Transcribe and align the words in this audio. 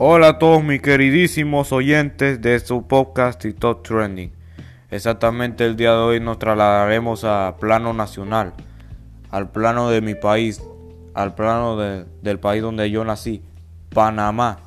Hola 0.00 0.28
a 0.28 0.38
todos 0.38 0.62
mis 0.62 0.80
queridísimos 0.80 1.72
oyentes 1.72 2.40
de 2.40 2.60
su 2.60 2.86
podcast 2.86 3.42
TikTok 3.42 3.82
Trending. 3.82 4.30
Exactamente 4.92 5.64
el 5.64 5.74
día 5.74 5.90
de 5.90 5.98
hoy 5.98 6.20
nos 6.20 6.38
trasladaremos 6.38 7.24
a 7.24 7.56
plano 7.58 7.92
nacional, 7.92 8.52
al 9.32 9.50
plano 9.50 9.90
de 9.90 10.00
mi 10.00 10.14
país, 10.14 10.62
al 11.14 11.34
plano 11.34 11.76
del 11.76 12.38
país 12.38 12.62
donde 12.62 12.88
yo 12.92 13.04
nací, 13.04 13.42
Panamá. 13.92 14.60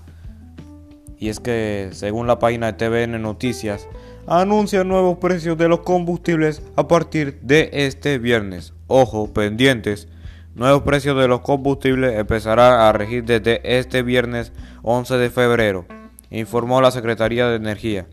Y 1.17 1.29
es 1.29 1.39
que 1.39 1.91
según 1.93 2.27
la 2.27 2.37
página 2.37 2.73
de 2.73 2.73
TVN 2.73 3.21
Noticias, 3.21 3.87
anuncia 4.27 4.83
nuevos 4.83 5.17
precios 5.19 5.57
de 5.57 5.69
los 5.69 5.79
combustibles 5.79 6.61
a 6.75 6.89
partir 6.89 7.39
de 7.41 7.69
este 7.71 8.17
viernes. 8.17 8.73
Ojo, 8.87 9.31
pendientes. 9.31 10.09
Nuevos 10.53 10.81
precios 10.81 11.17
de 11.17 11.29
los 11.29 11.39
combustibles 11.39 12.19
empezarán 12.19 12.81
a 12.81 12.91
regir 12.91 13.23
desde 13.23 13.61
este 13.79 14.03
viernes 14.03 14.51
11 14.83 15.17
de 15.17 15.29
febrero, 15.29 15.85
informó 16.29 16.81
la 16.81 16.91
Secretaría 16.91 17.47
de 17.47 17.55
Energía. 17.55 18.07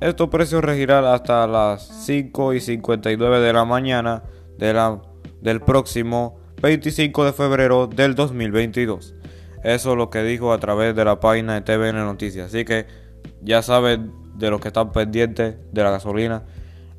Estos 0.00 0.30
precios 0.30 0.64
regirán 0.64 1.04
hasta 1.04 1.46
las 1.46 1.86
5 2.06 2.54
y 2.54 2.60
59 2.60 3.40
de 3.40 3.52
la 3.52 3.66
mañana 3.66 4.22
de 4.58 4.72
la, 4.72 5.02
del 5.42 5.60
próximo 5.60 6.38
25 6.62 7.26
de 7.26 7.34
febrero 7.34 7.86
del 7.86 8.14
2022. 8.14 9.14
Eso 9.62 9.92
es 9.92 9.98
lo 9.98 10.08
que 10.08 10.22
dijo 10.22 10.50
a 10.52 10.58
través 10.58 10.96
de 10.96 11.04
la 11.04 11.20
página 11.20 11.52
de 11.54 11.60
TVN 11.60 12.04
Noticias. 12.04 12.46
Así 12.46 12.64
que 12.64 13.03
ya 13.44 13.62
saben 13.62 14.12
de 14.36 14.50
los 14.50 14.60
que 14.60 14.68
están 14.68 14.92
pendientes 14.92 15.56
de 15.72 15.82
la 15.82 15.90
gasolina. 15.90 16.42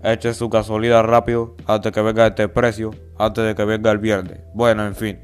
Echen 0.04 0.36
su 0.36 0.50
gasolina 0.50 1.02
rápido 1.02 1.56
antes 1.66 1.92
que 1.92 2.02
venga 2.02 2.28
este 2.28 2.48
precio, 2.48 2.92
antes 3.18 3.44
de 3.44 3.56
que 3.56 3.66
venga 3.66 3.92
el 3.92 3.98
viernes. 3.98 4.40
Bueno, 4.54 4.86
en 4.86 4.96
fin. 4.96 5.20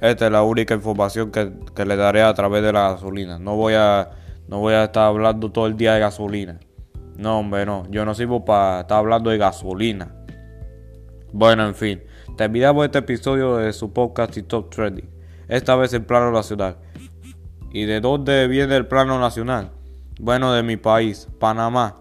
Esta 0.00 0.26
es 0.26 0.32
la 0.32 0.42
única 0.42 0.74
información 0.74 1.30
que, 1.30 1.52
que 1.74 1.84
le 1.84 1.96
daré 1.96 2.22
a 2.22 2.32
través 2.32 2.62
de 2.62 2.72
la 2.72 2.92
gasolina. 2.92 3.38
No 3.38 3.56
voy 3.56 3.74
a 3.74 4.10
no 4.48 4.60
voy 4.60 4.72
a 4.72 4.84
estar 4.84 5.06
hablando 5.06 5.52
todo 5.52 5.66
el 5.66 5.76
día 5.76 5.94
de 5.94 6.00
gasolina. 6.00 6.58
No, 7.16 7.40
hombre, 7.40 7.66
no. 7.66 7.86
Yo 7.90 8.06
no 8.06 8.14
sirvo 8.14 8.44
para 8.44 8.80
estar 8.80 8.98
hablando 8.98 9.28
de 9.28 9.36
gasolina. 9.36 10.14
Bueno, 11.32 11.66
en 11.66 11.74
fin. 11.74 12.02
Terminamos 12.36 12.86
este 12.86 13.00
episodio 13.00 13.56
de 13.56 13.72
su 13.74 13.92
podcast 13.92 14.36
y 14.38 14.42
Top 14.42 14.70
Trending. 14.70 15.10
Esta 15.48 15.76
vez 15.76 15.92
en 15.92 16.04
plano 16.04 16.30
nacional. 16.30 16.78
¿Y 17.72 17.84
de 17.84 18.00
dónde 18.00 18.48
viene 18.48 18.74
el 18.76 18.86
plano 18.86 19.20
nacional? 19.20 19.72
Bueno, 20.18 20.52
de 20.52 20.62
mi 20.62 20.76
país, 20.76 21.28
Panamá. 21.38 22.00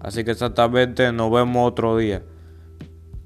Así 0.00 0.24
que 0.24 0.30
exactamente 0.30 1.12
nos 1.12 1.30
vemos 1.30 1.68
otro 1.68 1.96
día. 1.96 2.24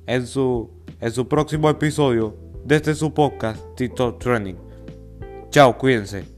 En 0.07 0.27
su, 0.27 0.71
en 1.01 1.13
su 1.13 1.29
próximo 1.29 1.71
episodio 1.71 2.37
de 2.65 2.77
este 2.77 2.95
su 2.95 3.13
podcast, 3.13 3.63
TikTok 3.77 4.19
Trending. 4.19 4.59
Chao, 5.51 5.79
cuídense. 5.79 6.34